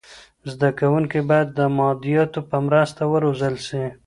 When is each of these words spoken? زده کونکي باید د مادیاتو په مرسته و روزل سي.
زده 0.51 0.69
کونکي 0.79 1.19
باید 1.29 1.47
د 1.59 1.59
مادیاتو 1.77 2.39
په 2.49 2.57
مرسته 2.67 3.01
و 3.07 3.13
روزل 3.23 3.55
سي. 3.67 3.83